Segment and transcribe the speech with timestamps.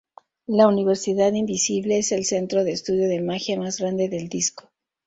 [0.47, 4.71] La Universidad Invisible es el centro de estudio de magia más grande del Disco.